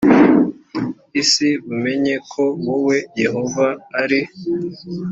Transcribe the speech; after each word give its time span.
isi 1.21 1.49
bumenye 1.65 2.15
ko 2.31 2.43
wowe 2.65 2.97
yehova 3.23 3.67
ari 4.01 4.21